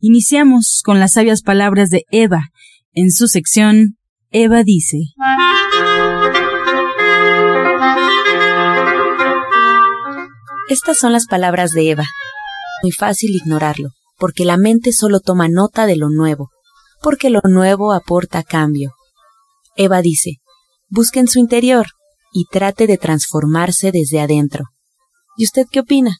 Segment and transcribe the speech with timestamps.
[0.00, 2.50] Iniciamos con las sabias palabras de Eva.
[2.92, 3.96] En su sección,
[4.30, 4.98] Eva dice.
[10.68, 12.04] Estas son las palabras de Eva.
[12.84, 16.50] Muy fácil ignorarlo, porque la mente solo toma nota de lo nuevo,
[17.02, 18.92] porque lo nuevo aporta cambio.
[19.76, 20.36] Eva dice,
[20.88, 21.86] busque en su interior
[22.32, 24.66] y trate de transformarse desde adentro.
[25.36, 26.18] ¿Y usted qué opina?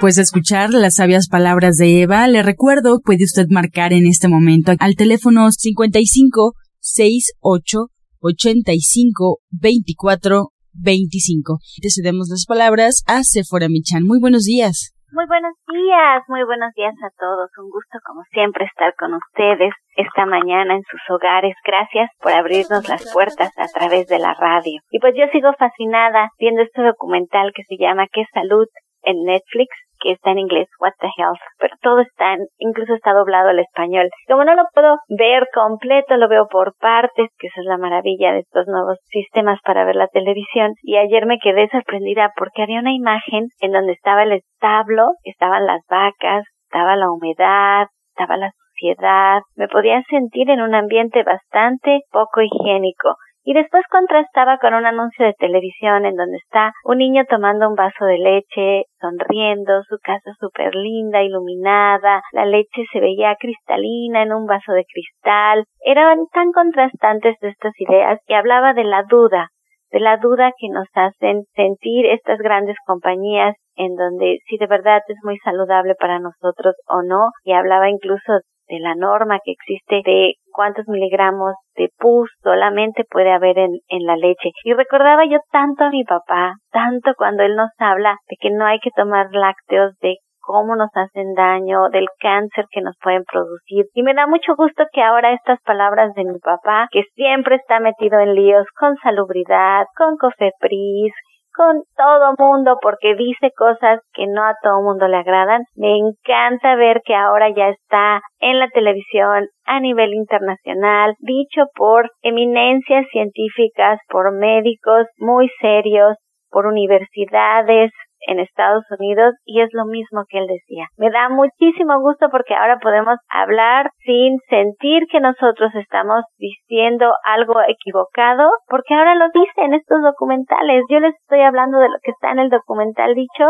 [0.00, 4.70] Pues escuchar las sabias palabras de Eva, le recuerdo, puede usted marcar en este momento
[4.78, 7.90] al teléfono 55 68
[8.22, 11.58] 85 24 25.
[11.82, 14.06] Te cedemos las palabras a Sephora Michan.
[14.06, 14.94] Muy buenos días.
[15.10, 17.50] Muy buenos días, muy buenos días a todos.
[17.58, 21.56] Un gusto como siempre estar con ustedes esta mañana en sus hogares.
[21.66, 24.78] Gracias por abrirnos las puertas a través de la radio.
[24.92, 28.68] Y pues yo sigo fascinada viendo este documental que se llama ¿Qué salud?
[29.02, 29.68] en Netflix
[30.00, 33.58] que está en inglés, What the Health, pero todo está, en, incluso está doblado al
[33.58, 34.08] español.
[34.26, 38.32] Como no lo puedo ver completo, lo veo por partes, que esa es la maravilla
[38.32, 40.74] de estos nuevos sistemas para ver la televisión.
[40.82, 45.66] Y ayer me quedé sorprendida porque había una imagen en donde estaba el establo, estaban
[45.66, 49.42] las vacas, estaba la humedad, estaba la suciedad.
[49.56, 53.16] Me podía sentir en un ambiente bastante poco higiénico
[53.48, 57.76] y después contrastaba con un anuncio de televisión en donde está un niño tomando un
[57.76, 64.34] vaso de leche, sonriendo, su casa súper linda, iluminada, la leche se veía cristalina en
[64.34, 65.64] un vaso de cristal.
[65.80, 69.48] Eran tan contrastantes estas ideas que hablaba de la duda,
[69.92, 75.00] de la duda que nos hacen sentir estas grandes compañías en donde si de verdad
[75.08, 80.02] es muy saludable para nosotros o no, y hablaba incluso de la norma que existe
[80.04, 84.50] de cuántos miligramos de pus solamente puede haber en, en la leche.
[84.64, 88.66] Y recordaba yo tanto a mi papá, tanto cuando él nos habla de que no
[88.66, 90.16] hay que tomar lácteos, de
[90.48, 93.84] cómo nos hacen daño, del cáncer que nos pueden producir.
[93.92, 97.80] Y me da mucho gusto que ahora estas palabras de mi papá, que siempre está
[97.80, 101.12] metido en líos con salubridad, con cofepris,
[101.58, 105.62] con todo mundo porque dice cosas que no a todo mundo le agradan.
[105.74, 112.10] Me encanta ver que ahora ya está en la televisión a nivel internacional, dicho por
[112.22, 116.16] eminencias científicas, por médicos muy serios,
[116.48, 117.90] por universidades
[118.26, 120.86] en Estados Unidos y es lo mismo que él decía.
[120.96, 127.54] Me da muchísimo gusto porque ahora podemos hablar sin sentir que nosotros estamos diciendo algo
[127.66, 130.84] equivocado porque ahora lo dicen estos documentales.
[130.88, 133.44] Yo les estoy hablando de lo que está en el documental dicho,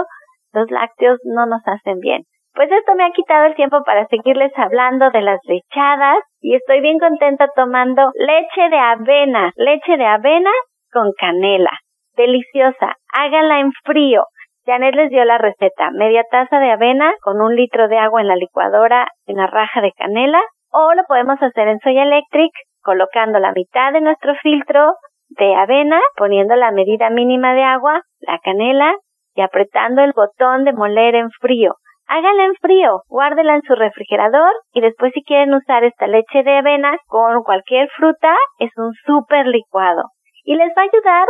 [0.52, 2.22] los lácteos no nos hacen bien.
[2.54, 6.80] Pues esto me ha quitado el tiempo para seguirles hablando de las lechadas y estoy
[6.80, 10.50] bien contenta tomando leche de avena, leche de avena
[10.92, 11.70] con canela.
[12.16, 14.24] Deliciosa, háganla en frío.
[14.68, 18.28] Janet les dio la receta, media taza de avena con un litro de agua en
[18.28, 22.52] la licuadora en la raja de canela o lo podemos hacer en Soya Electric
[22.82, 24.92] colocando la mitad de nuestro filtro
[25.30, 28.94] de avena, poniendo la medida mínima de agua, la canela
[29.34, 31.76] y apretando el botón de moler en frío.
[32.06, 36.58] Háganla en frío, guárdela en su refrigerador y después si quieren usar esta leche de
[36.58, 40.02] avena con cualquier fruta es un súper licuado
[40.44, 41.28] y les va a ayudar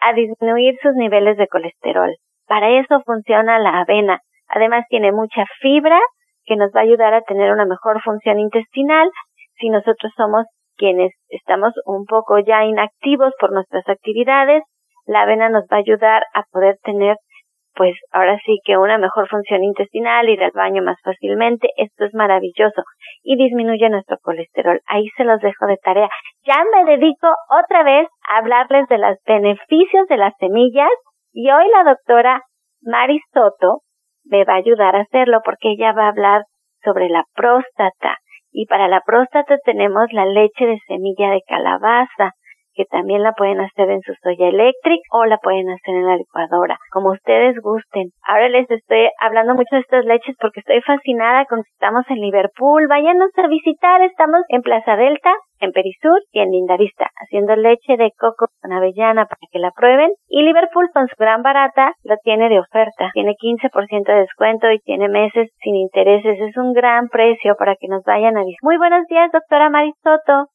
[0.00, 2.14] a disminuir sus niveles de colesterol.
[2.48, 4.20] Para eso funciona la avena.
[4.48, 6.00] Además tiene mucha fibra
[6.44, 9.10] que nos va a ayudar a tener una mejor función intestinal
[9.58, 14.62] si nosotros somos quienes estamos un poco ya inactivos por nuestras actividades.
[15.06, 17.16] La avena nos va a ayudar a poder tener
[17.78, 22.12] pues ahora sí que una mejor función intestinal, ir al baño más fácilmente, esto es
[22.12, 22.82] maravilloso
[23.22, 24.80] y disminuye nuestro colesterol.
[24.86, 26.08] Ahí se los dejo de tarea.
[26.44, 30.90] Ya me dedico otra vez a hablarles de los beneficios de las semillas
[31.32, 32.42] y hoy la doctora
[32.82, 33.82] Mari Soto
[34.24, 36.42] me va a ayudar a hacerlo porque ella va a hablar
[36.84, 38.18] sobre la próstata.
[38.50, 42.32] Y para la próstata tenemos la leche de semilla de calabaza,
[42.78, 46.16] que también la pueden hacer en su soya eléctrica o la pueden hacer en la
[46.16, 48.10] licuadora, como ustedes gusten.
[48.22, 52.20] Ahora les estoy hablando mucho de estas leches porque estoy fascinada con que estamos en
[52.20, 52.86] Liverpool.
[52.88, 58.12] Váyanos a visitar, estamos en Plaza Delta, en Perisur y en Lindavista, haciendo leche de
[58.16, 60.12] coco con avellana para que la prueben.
[60.28, 63.10] Y Liverpool con su gran barata lo tiene de oferta.
[63.12, 66.38] Tiene 15% de descuento y tiene meses sin intereses.
[66.40, 68.62] Es un gran precio para que nos vayan a visitar.
[68.62, 70.46] Muy buenos días, doctora Marisoto.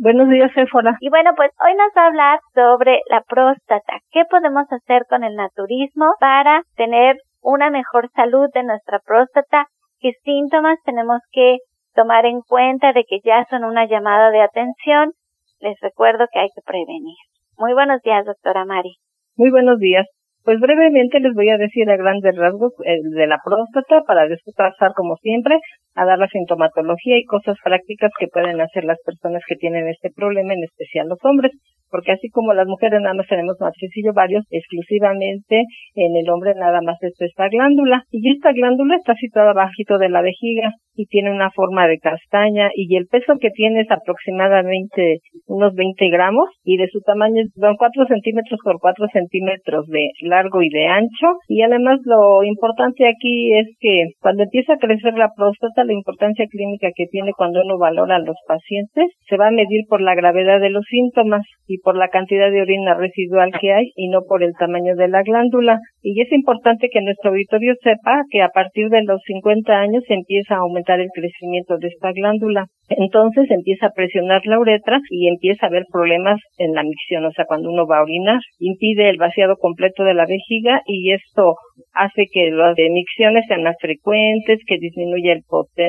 [0.00, 0.96] Buenos días, Éfora.
[1.00, 3.98] Y bueno, pues hoy nos va a hablar sobre la próstata.
[4.12, 9.66] ¿Qué podemos hacer con el naturismo para tener una mejor salud de nuestra próstata?
[9.98, 11.56] ¿Qué síntomas tenemos que
[11.96, 15.14] tomar en cuenta de que ya son una llamada de atención?
[15.58, 17.16] Les recuerdo que hay que prevenir.
[17.56, 18.98] Muy buenos días, doctora Mari.
[19.36, 20.06] Muy buenos días.
[20.48, 24.56] Pues brevemente les voy a decir a grandes rasgos eh, de la próstata para después
[24.56, 25.58] pasar como siempre
[25.94, 30.08] a dar la sintomatología y cosas prácticas que pueden hacer las personas que tienen este
[30.10, 31.52] problema, en especial los hombres,
[31.90, 35.64] porque así como las mujeres nada más tenemos matriz y varios, exclusivamente
[35.94, 38.04] en el hombre nada más es esta glándula.
[38.10, 42.70] Y esta glándula está situada bajito de la vejiga y tiene una forma de castaña
[42.74, 47.76] y el peso que tiene es aproximadamente unos 20 gramos y de su tamaño son
[47.76, 53.54] 4 centímetros por 4 centímetros de largo y de ancho y además lo importante aquí
[53.54, 57.78] es que cuando empieza a crecer la próstata la importancia clínica que tiene cuando uno
[57.78, 61.78] valora a los pacientes se va a medir por la gravedad de los síntomas y
[61.78, 65.22] por la cantidad de orina residual que hay y no por el tamaño de la
[65.22, 65.78] glándula.
[66.02, 70.14] Y es importante que nuestro auditorio sepa que a partir de los 50 años se
[70.14, 72.66] empieza a aumentar el crecimiento de esta glándula.
[72.88, 77.30] Entonces empieza a presionar la uretra y empieza a haber problemas en la micción, o
[77.32, 81.54] sea, cuando uno va a orinar, impide el vaciado completo de la vejiga y esto
[81.92, 85.42] hace que las emicciones sean más frecuentes, que disminuya el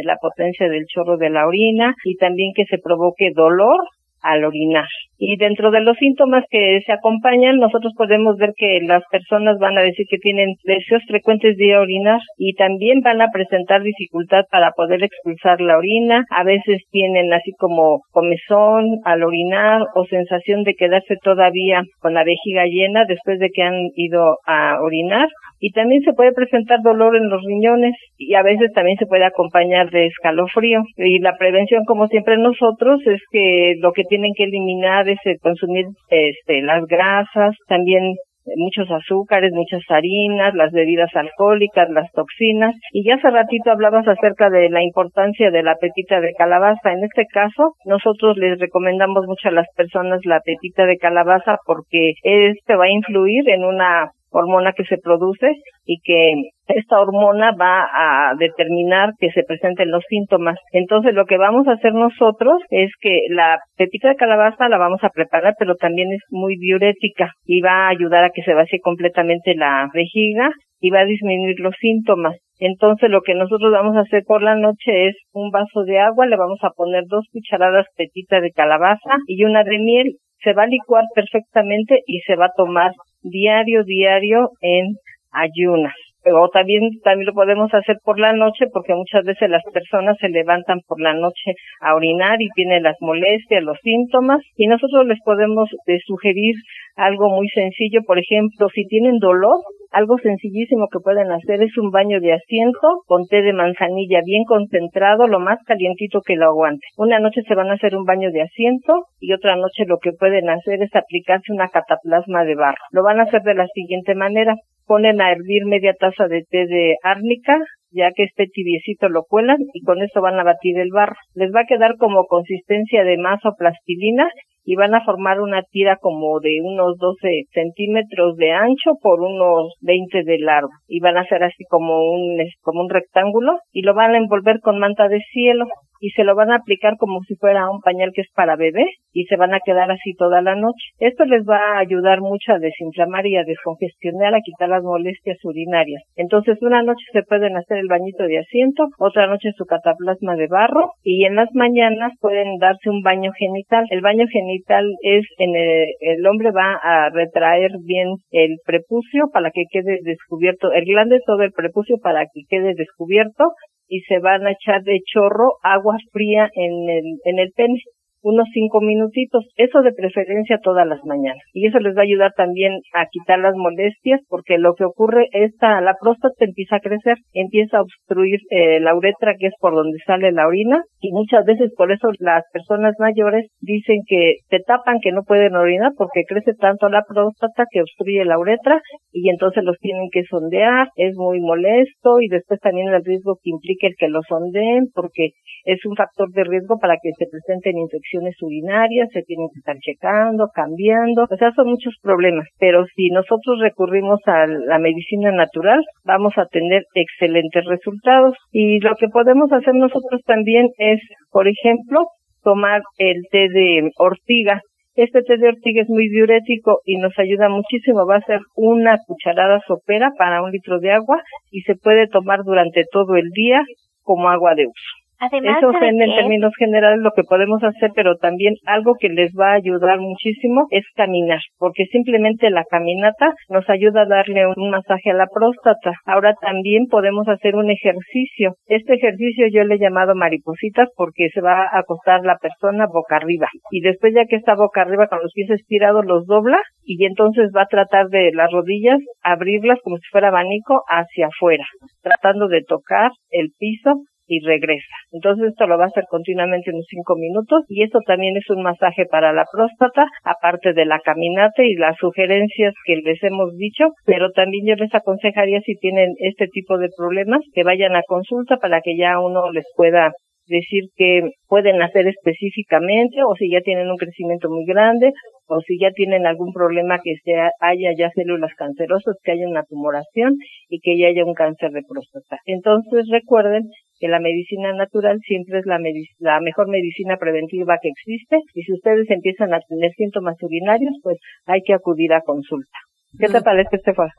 [0.04, 3.80] la potencia del chorro de la orina y también que se provoque dolor
[4.22, 4.88] al orinar.
[5.22, 9.78] Y dentro de los síntomas que se acompañan, nosotros podemos ver que las personas van
[9.78, 14.72] a decir que tienen deseos frecuentes de orinar y también van a presentar dificultad para
[14.72, 16.24] poder expulsar la orina.
[16.30, 22.24] A veces tienen así como comezón al orinar o sensación de quedarse todavía con la
[22.24, 25.28] vejiga llena después de que han ido a orinar.
[25.62, 29.26] Y también se puede presentar dolor en los riñones y a veces también se puede
[29.26, 30.84] acompañar de escalofrío.
[30.96, 35.86] Y la prevención, como siempre nosotros, es que lo que tienen que eliminar es consumir
[36.10, 38.16] este, las grasas, también
[38.56, 42.76] muchos azúcares, muchas harinas, las bebidas alcohólicas, las toxinas.
[42.92, 46.92] Y ya hace ratito hablabas acerca de la importancia de la pepita de calabaza.
[46.92, 52.14] En este caso, nosotros les recomendamos mucho a las personas la pepita de calabaza porque
[52.24, 55.52] este va a influir en una hormona que se produce
[55.86, 56.34] y que
[56.68, 60.58] esta hormona va a determinar que se presenten los síntomas.
[60.72, 65.04] Entonces lo que vamos a hacer nosotros es que la pepita de calabaza la vamos
[65.04, 68.80] a preparar, pero también es muy diurética y va a ayudar a que se vacíe
[68.82, 72.38] completamente la vejiga y va a disminuir los síntomas.
[72.60, 76.26] Entonces lo que nosotros vamos a hacer por la noche es un vaso de agua,
[76.26, 80.16] le vamos a poner dos cucharadas pepita de calabaza y una de miel.
[80.42, 84.96] Se va a licuar perfectamente y se va a tomar diario, diario en
[85.32, 85.94] ayunas.
[86.26, 90.30] O también, también lo podemos hacer por la noche porque muchas veces las personas se
[90.30, 95.20] levantan por la noche a orinar y tienen las molestias, los síntomas y nosotros les
[95.24, 96.56] podemos eh, sugerir
[96.96, 98.02] algo muy sencillo.
[98.06, 99.60] Por ejemplo, si tienen dolor,
[99.92, 104.44] algo sencillísimo que pueden hacer es un baño de asiento con té de manzanilla bien
[104.44, 106.86] concentrado, lo más calientito que lo aguante.
[106.98, 110.12] Una noche se van a hacer un baño de asiento y otra noche lo que
[110.12, 112.84] pueden hacer es aplicarse una cataplasma de barro.
[112.92, 114.56] Lo van a hacer de la siguiente manera.
[114.90, 117.56] Ponen a hervir media taza de té de árnica,
[117.92, 121.16] ya que esté tibiecito lo cuelan y con eso van a batir el barro.
[121.36, 124.28] Les va a quedar como consistencia de masa o plastilina
[124.64, 129.76] y van a formar una tira como de unos 12 centímetros de ancho por unos
[129.82, 133.94] 20 de largo y van a ser así como un como un rectángulo y lo
[133.94, 135.66] van a envolver con manta de cielo
[136.00, 138.86] y se lo van a aplicar como si fuera un pañal que es para bebé
[139.12, 140.94] y se van a quedar así toda la noche.
[141.00, 145.38] Esto les va a ayudar mucho a desinflamar y a descongestionar, a quitar las molestias
[145.44, 146.04] urinarias.
[146.16, 150.48] Entonces una noche se pueden hacer el bañito de asiento, otra noche su cataplasma de
[150.48, 153.86] barro y en las mañanas pueden darse un baño genital.
[153.90, 159.52] El baño genital es en el, el hombre va a retraer bien el prepucio para
[159.52, 163.52] que quede descubierto, el glande todo el prepucio para que quede descubierto
[163.90, 167.82] y se van a echar de chorro agua fría en el, en el pene.
[168.22, 171.42] Unos cinco minutitos, eso de preferencia todas las mañanas.
[171.54, 175.28] Y eso les va a ayudar también a quitar las molestias, porque lo que ocurre
[175.32, 179.54] es que la próstata empieza a crecer, empieza a obstruir eh, la uretra, que es
[179.60, 184.36] por donde sale la orina, y muchas veces por eso las personas mayores dicen que
[184.50, 188.82] se tapan, que no pueden orinar, porque crece tanto la próstata que obstruye la uretra,
[189.12, 193.52] y entonces los tienen que sondear, es muy molesto, y después también el riesgo que
[193.52, 195.30] implica el que lo sondeen, porque
[195.66, 198.09] es un factor de riesgo para que se presenten infecciones
[198.42, 203.60] urinarias, se tienen que estar checando, cambiando, o sea, son muchos problemas, pero si nosotros
[203.62, 208.36] recurrimos a la medicina natural, vamos a tener excelentes resultados.
[208.52, 211.00] Y lo que podemos hacer nosotros también es,
[211.32, 212.08] por ejemplo,
[212.44, 214.62] tomar el té de ortiga.
[214.96, 218.06] Este té de ortiga es muy diurético y nos ayuda muchísimo.
[218.06, 222.40] Va a ser una cucharada sopera para un litro de agua y se puede tomar
[222.44, 223.64] durante todo el día
[224.04, 224.99] como agua de uso.
[225.22, 229.52] Eso es en, términos generales lo que podemos hacer, pero también algo que les va
[229.52, 235.12] a ayudar muchísimo es caminar, porque simplemente la caminata nos ayuda a darle un masaje
[235.12, 235.92] a la próstata.
[236.06, 238.56] Ahora también podemos hacer un ejercicio.
[238.68, 243.18] Este ejercicio yo le he llamado maripositas porque se va a acostar la persona boca
[243.18, 247.06] arriba y después ya que está boca arriba con los pies estirados los dobla y
[247.06, 251.66] entonces va a tratar de las rodillas abrirlas como si fuera abanico hacia afuera,
[252.02, 254.96] tratando de tocar el piso y regresa.
[255.12, 258.64] Entonces esto lo va a hacer continuamente unos cinco minutos y esto también es un
[258.64, 263.90] masaje para la próstata, aparte de la caminata y las sugerencias que les hemos dicho,
[264.06, 268.58] pero también yo les aconsejaría si tienen este tipo de problemas que vayan a consulta
[268.58, 270.12] para que ya uno les pueda
[270.50, 275.12] decir que pueden hacer específicamente o si ya tienen un crecimiento muy grande
[275.48, 279.64] o si ya tienen algún problema que sea, haya ya células cancerosas, que haya una
[279.64, 280.36] tumoración
[280.68, 282.38] y que ya haya un cáncer de próstata.
[282.46, 283.64] Entonces recuerden
[284.00, 285.80] que la medicina natural siempre es la,
[286.20, 291.18] la mejor medicina preventiva que existe y si ustedes empiezan a tener síntomas urinarios, pues
[291.46, 292.78] hay que acudir a consulta.
[293.20, 294.10] ¿Qué te parece, Estefan?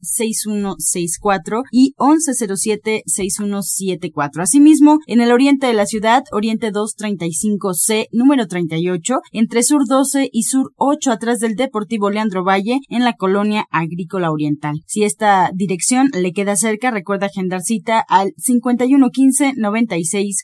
[1.72, 4.42] y 1107-6174.
[4.42, 10.44] Asimismo, en el oriente de la ciudad, Oriente 235C, número 38, entre Sur 12 y
[10.44, 14.82] Sur 8, atrás del Deportivo Leandro Valle, en la Colonia Agrícola Oriental.
[14.88, 20.44] Si esta dirección le queda cerca, recuerda agendar cita al 5115 96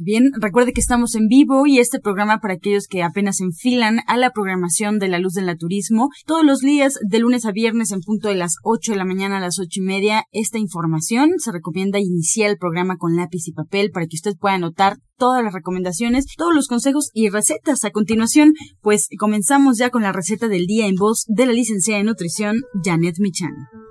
[0.00, 4.16] Bien, recuerde que estamos en vivo y este programa para aquellos que apenas enfilan a
[4.16, 6.10] la programación de la luz del naturismo.
[6.24, 9.38] Todos los días, de lunes a viernes, en punto de las 8 de la mañana
[9.38, 13.52] a las ocho y media, esta información se recomienda iniciar el programa con lápiz y
[13.52, 17.84] papel para que usted pueda anotar todas las recomendaciones, todos los consejos y recetas.
[17.84, 21.98] A continuación, pues comenzamos ya con la receta del día en voz de la licenciada
[21.98, 23.87] en nutrición, Janet Michan.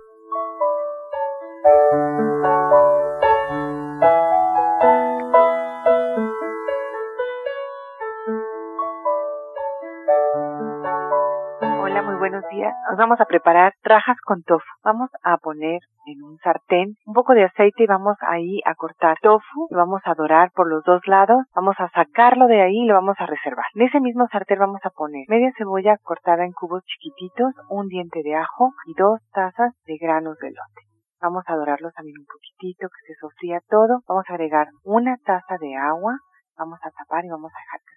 [12.89, 14.65] Nos vamos a preparar rajas con tofu.
[14.81, 19.17] Vamos a poner en un sartén un poco de aceite y vamos ahí a cortar
[19.21, 22.85] tofu, lo vamos a dorar por los dos lados, vamos a sacarlo de ahí y
[22.85, 23.65] lo vamos a reservar.
[23.75, 28.21] En ese mismo sartén vamos a poner media cebolla cortada en cubos chiquititos, un diente
[28.23, 30.87] de ajo y dos tazas de granos de lote.
[31.19, 33.99] Vamos a dorarlos también un poquitito, que se sofría todo.
[34.07, 36.15] Vamos a agregar una taza de agua,
[36.57, 37.96] vamos a tapar y vamos a dejar que.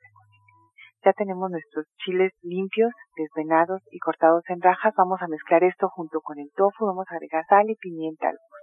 [1.05, 4.93] Ya tenemos nuestros chiles limpios, desvenados y cortados en rajas.
[4.97, 6.87] Vamos a mezclar esto junto con el tofu.
[6.87, 8.61] Vamos a agregar sal y pimienta al gusto.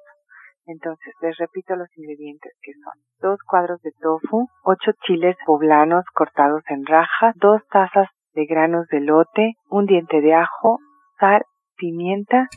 [0.68, 6.62] Entonces, les repito los ingredientes que son dos cuadros de tofu, ocho chiles poblanos cortados
[6.68, 10.78] en rajas, dos tazas de granos de lote, un diente de ajo,
[11.20, 11.44] sal,
[11.78, 12.48] pimienta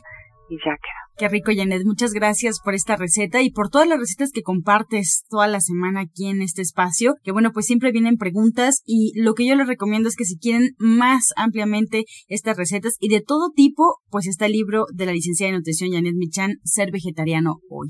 [0.49, 1.10] y ya queda.
[1.21, 1.83] Qué rico, Janet.
[1.85, 5.99] Muchas gracias por esta receta y por todas las recetas que compartes toda la semana
[5.99, 7.13] aquí en este espacio.
[7.21, 10.39] Que bueno, pues siempre vienen preguntas y lo que yo les recomiendo es que si
[10.39, 15.13] quieren más ampliamente estas recetas y de todo tipo, pues está el libro de la
[15.13, 17.89] licenciada de nutrición Janet Michan, Ser Vegetariano Hoy.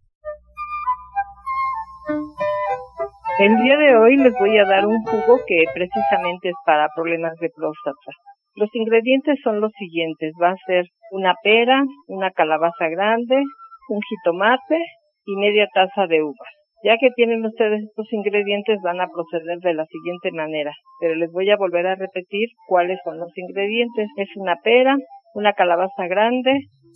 [3.39, 7.33] El día de hoy les voy a dar un jugo que precisamente es para problemas
[7.39, 8.11] de próstata.
[8.55, 10.33] Los ingredientes son los siguientes.
[10.41, 13.41] Va a ser una pera, una calabaza grande,
[13.89, 14.77] un jitomate
[15.25, 16.51] y media taza de uvas.
[16.83, 21.31] Ya que tienen ustedes estos ingredientes van a proceder de la siguiente manera, pero les
[21.31, 24.09] voy a volver a repetir cuáles son los ingredientes.
[24.17, 24.97] Es una pera,
[25.33, 26.51] una calabaza grande,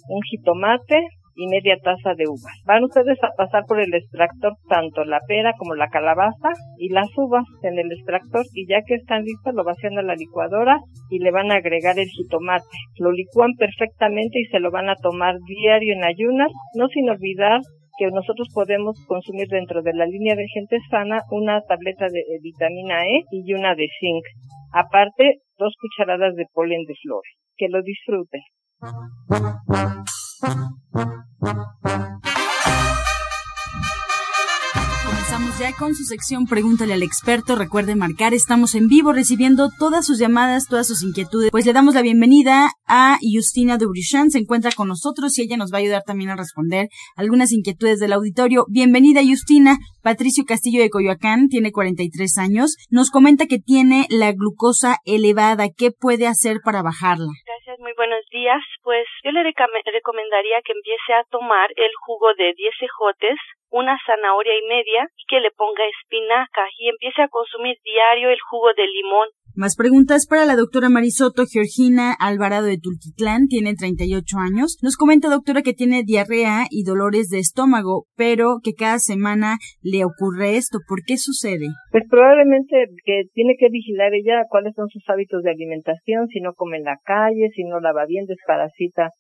[0.10, 2.56] un jitomate, y media taza de uvas.
[2.66, 7.08] Van ustedes a pasar por el extractor tanto la pera como la calabaza y las
[7.18, 11.20] uvas en el extractor y ya que están listas lo vacían a la licuadora y
[11.20, 12.66] le van a agregar el jitomate.
[13.00, 17.62] Lo licúan perfectamente y se lo van a tomar diario en ayunas, no sin olvidar
[17.98, 23.06] que nosotros podemos consumir dentro de la línea de gente sana una tableta de vitamina
[23.06, 24.24] E y una de zinc.
[24.74, 27.36] Aparte, dos cucharadas de polen de flores.
[27.58, 28.42] Que lo disfruten.
[35.06, 37.56] Comenzamos ya con su sección Pregúntale al experto.
[37.56, 41.52] Recuerde marcar, estamos en vivo recibiendo todas sus llamadas, todas sus inquietudes.
[41.52, 44.30] Pues le damos la bienvenida a Justina Dubrichan.
[44.30, 48.00] Se encuentra con nosotros y ella nos va a ayudar también a responder algunas inquietudes
[48.00, 48.66] del auditorio.
[48.70, 49.78] Bienvenida, Justina.
[50.04, 52.76] Patricio Castillo de Coyoacán tiene 43 años.
[52.90, 55.70] Nos comenta que tiene la glucosa elevada.
[55.76, 57.32] ¿Qué puede hacer para bajarla?
[57.46, 58.62] Gracias, muy buenos días.
[58.86, 63.34] Pues yo le recomendaría que empiece a tomar el jugo de 10 ejotes,
[63.72, 68.40] una zanahoria y media y que le ponga espinaca y empiece a consumir diario el
[68.48, 69.28] jugo de limón.
[69.58, 74.78] Más preguntas para la doctora Marisoto Georgina Alvarado de Tultitlán, tiene 38 años.
[74.84, 80.04] Nos comenta, doctora, que tiene diarrea y dolores de estómago, pero que cada semana le
[80.04, 80.80] ocurre esto.
[80.86, 81.72] ¿Por qué sucede?
[81.90, 86.52] Pues probablemente que tiene que vigilar ella cuáles son sus hábitos de alimentación, si no
[86.54, 88.75] come en la calle, si no lava bien, desparasita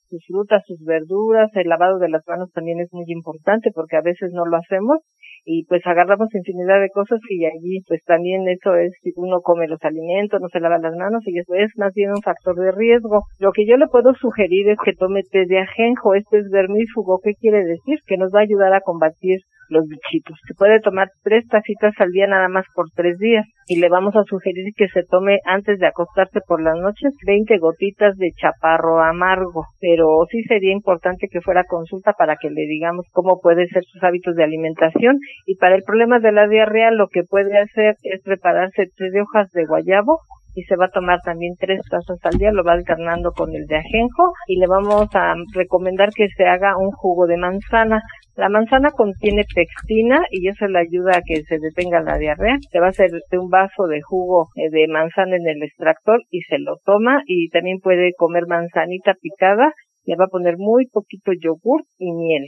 [0.08, 4.02] sus frutas, sus verduras, el lavado de las manos también es muy importante porque a
[4.02, 5.00] veces no lo hacemos
[5.46, 9.68] y pues agarramos infinidad de cosas y allí pues también eso es si uno come
[9.68, 12.72] los alimentos, no se lava las manos y eso es más bien un factor de
[12.72, 13.22] riesgo.
[13.40, 17.20] Lo que yo le puedo sugerir es que tome té de ajenjo, este es vermífugo,
[17.24, 18.00] ¿qué quiere decir?
[18.08, 19.40] Que nos va a ayudar a combatir
[19.70, 20.38] los bichitos.
[20.48, 24.16] Se puede tomar tres tacitas al día nada más por tres días y le vamos
[24.16, 29.02] a sugerir que se tome antes de acostarse por las noches 20 gotitas de chaparro
[29.02, 33.84] amargo, pero sí sería importante que fuera consulta para que le digamos cómo puede ser
[33.84, 37.96] sus hábitos de alimentación y para el problema de la diarrea lo que puede hacer
[38.04, 40.20] es prepararse tres hojas de guayabo
[40.56, 43.66] y se va a tomar también tres tazas al día, lo va alternando con el
[43.68, 48.02] de ajenjo y le vamos a recomendar que se haga un jugo de manzana.
[48.36, 52.58] La manzana contiene pectina y eso le ayuda a que se detenga la diarrea.
[52.72, 56.42] Se va a hacer un vaso de jugo eh, de manzana en el extractor y
[56.42, 59.74] se lo toma y también puede comer manzanita picada.
[60.06, 62.46] Le va a poner muy poquito yogur y miel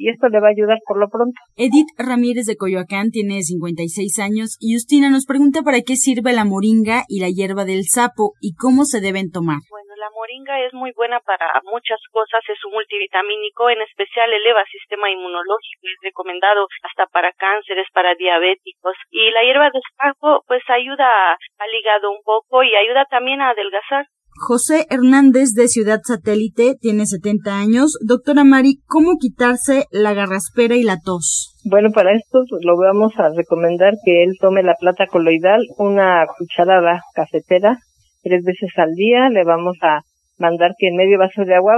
[0.00, 1.36] y esto le va a ayudar por lo pronto.
[1.60, 6.48] Edith Ramírez de Coyoacán tiene 56 años y Justina nos pregunta para qué sirve la
[6.48, 9.60] moringa y la hierba del sapo y cómo se deben tomar.
[9.68, 14.64] Bueno, la moringa es muy buena para muchas cosas, es un multivitamínico, en especial eleva
[14.64, 18.96] el sistema inmunológico, es recomendado hasta para cánceres, para diabéticos.
[19.12, 23.50] Y la hierba del sapo pues ayuda al hígado un poco y ayuda también a
[23.50, 24.08] adelgazar.
[24.42, 27.98] José Hernández de Ciudad Satélite tiene 70 años.
[28.02, 31.54] Doctora Mari, ¿cómo quitarse la garraspera y la tos?
[31.64, 36.24] Bueno, para esto pues, lo vamos a recomendar que él tome la plata coloidal, una
[36.38, 37.76] cucharada cafetera,
[38.22, 39.28] tres veces al día.
[39.28, 40.00] Le vamos a
[40.38, 41.74] mandar que en medio vaso de agua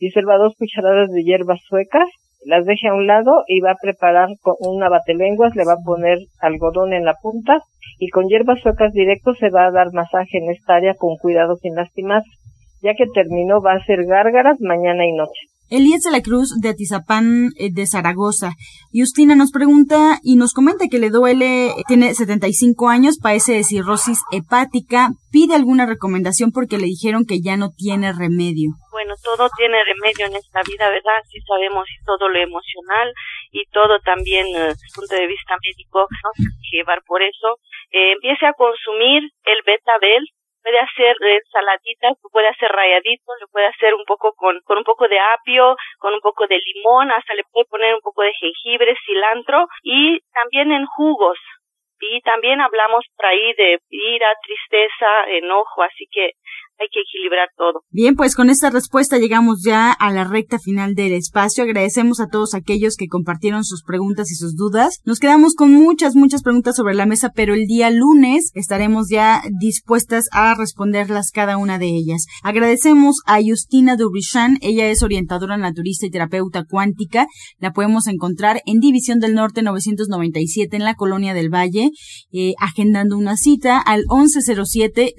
[0.00, 2.08] disuelva dos cucharadas de hierbas suecas,
[2.44, 5.84] las deje a un lado y va a preparar con una batelenguas, le va a
[5.84, 7.60] poner algodón en la punta
[7.98, 11.56] y con hierbas suecas directo se va a dar masaje en esta área con cuidado
[11.56, 12.22] sin lastimar.
[12.82, 15.51] Ya que terminó va a hacer gárgaras mañana y noche.
[15.72, 18.52] Elías de la Cruz de Atizapán eh, de Zaragoza.
[18.92, 24.20] Justina nos pregunta y nos comenta que le duele, tiene 75 años, padece de cirrosis
[24.30, 28.76] hepática, pide alguna recomendación porque le dijeron que ya no tiene remedio.
[28.90, 31.24] Bueno, todo tiene remedio en esta vida, ¿verdad?
[31.30, 33.08] Si sabemos y todo lo emocional
[33.50, 36.30] y todo también desde el punto de vista médico, ¿no?
[36.70, 37.56] Llevar por eso.
[37.92, 40.20] Eh, empiece a consumir el betabel,
[40.62, 45.08] puede hacer ensaladitas, puede hacer rayaditos, le puede hacer un poco con, con un poco
[45.08, 48.94] de apio, con un poco de limón, hasta le puede poner un poco de jengibre,
[49.04, 51.38] cilantro y también en jugos.
[52.00, 56.32] Y también hablamos por ahí de ira, tristeza, enojo, así que
[56.82, 57.84] hay que equilibrar todo.
[57.90, 61.64] Bien, pues con esta respuesta llegamos ya a la recta final del espacio.
[61.64, 65.00] Agradecemos a todos aquellos que compartieron sus preguntas y sus dudas.
[65.04, 69.42] Nos quedamos con muchas, muchas preguntas sobre la mesa, pero el día lunes estaremos ya
[69.60, 72.26] dispuestas a responderlas cada una de ellas.
[72.42, 77.26] Agradecemos a Justina Dubrichan, ella es orientadora naturista y terapeuta cuántica.
[77.58, 81.90] La podemos encontrar en División del Norte 997 en la Colonia del Valle,
[82.32, 85.14] eh, agendando una cita al 1107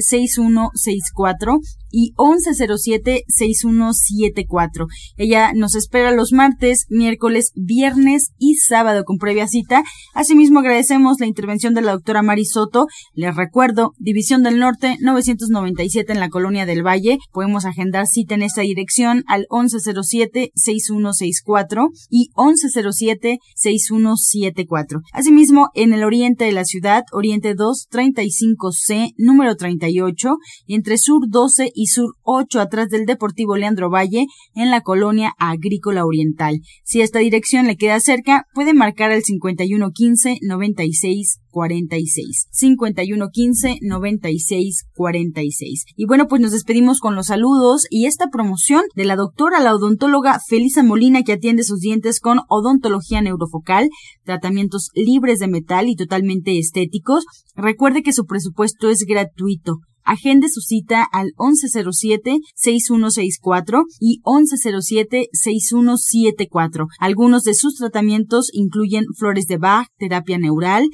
[1.54, 4.88] general y 1107-6174.
[5.16, 9.84] Ella nos espera los martes, miércoles, viernes y sábado con previa cita.
[10.16, 12.88] Asimismo, agradecemos la intervención de la doctora Marisoto.
[13.14, 17.20] Les recuerdo, División del Norte 997 en la Colonia del Valle.
[17.32, 25.02] Podemos agendar cita en esta dirección al 1107-6164 y 1107-6174.
[25.14, 31.72] Asimismo, en el oriente de la ciudad, Oriente 2, 35C, número 38, entre Sur 12
[31.76, 36.60] y Sur 8 atrás del Deportivo Leandro Valle en la colonia agrícola oriental.
[36.84, 42.48] Si esta dirección le queda cerca, puede marcar al 5115 96 46.
[42.52, 45.86] 5115 96 46.
[45.96, 49.76] Y bueno, pues nos despedimos con los saludos y esta promoción de la doctora, la
[49.76, 53.90] odontóloga Felisa Molina, que atiende sus dientes con odontología neurofocal,
[54.26, 57.24] tratamientos libres de metal y totalmente estéticos.
[57.56, 59.78] Recuerde que su presupuesto es gratuito.
[60.06, 66.88] Agende su cita al 1107-6164 y 1107-6174.
[67.00, 70.90] Algunos de sus tratamientos incluyen flores de Bach, terapia neural,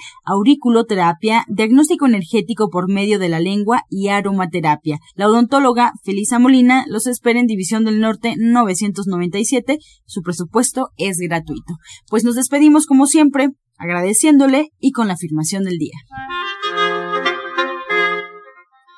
[0.49, 4.97] auriculoterapia, diagnóstico energético por medio de la lengua y aromaterapia.
[5.15, 9.77] La odontóloga Felisa Molina los espera en División del Norte 997.
[10.05, 11.75] Su presupuesto es gratuito.
[12.09, 15.97] Pues nos despedimos como siempre, agradeciéndole y con la afirmación del día.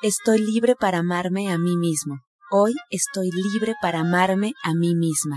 [0.02, 2.20] Estoy libre para amarme a mí mismo.
[2.50, 5.36] Hoy estoy libre para amarme a mí misma.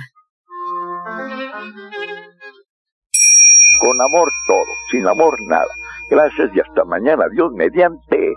[3.80, 5.68] Con amor todo, sin amor nada.
[6.10, 7.26] Gracias y hasta mañana.
[7.32, 8.34] Dios mediante.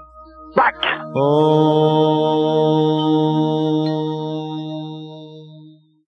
[0.55, 0.79] ¡Pax!
[1.15, 2.39] Oh.